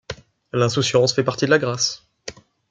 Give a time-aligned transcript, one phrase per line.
[0.51, 2.09] L’insouciance fait partie de la grâce